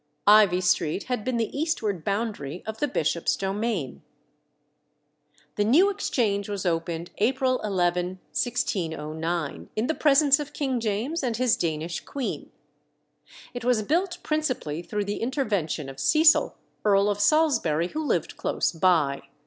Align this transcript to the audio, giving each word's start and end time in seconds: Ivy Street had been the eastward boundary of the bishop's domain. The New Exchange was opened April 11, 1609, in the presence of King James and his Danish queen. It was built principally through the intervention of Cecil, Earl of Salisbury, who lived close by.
Ivy 0.25 0.61
Street 0.61 1.03
had 1.03 1.23
been 1.23 1.37
the 1.37 1.55
eastward 1.55 2.03
boundary 2.03 2.63
of 2.65 2.79
the 2.79 2.87
bishop's 2.87 3.35
domain. 3.35 4.01
The 5.57 5.63
New 5.63 5.91
Exchange 5.91 6.49
was 6.49 6.65
opened 6.65 7.11
April 7.19 7.61
11, 7.63 8.07
1609, 8.33 9.69
in 9.75 9.85
the 9.85 9.93
presence 9.93 10.39
of 10.39 10.53
King 10.53 10.79
James 10.79 11.21
and 11.21 11.37
his 11.37 11.55
Danish 11.55 11.99
queen. 11.99 12.49
It 13.53 13.63
was 13.63 13.83
built 13.83 14.17
principally 14.23 14.81
through 14.81 15.05
the 15.05 15.17
intervention 15.21 15.87
of 15.87 15.99
Cecil, 15.99 16.55
Earl 16.83 17.07
of 17.07 17.19
Salisbury, 17.19 17.89
who 17.89 18.03
lived 18.03 18.37
close 18.37 18.71
by. 18.71 19.21